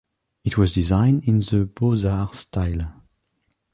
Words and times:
It 0.43 0.57
was 0.57 0.73
designed 0.73 1.25
in 1.25 1.37
the 1.37 1.69
Beaux-Arts 1.75 2.39
style. 2.39 3.03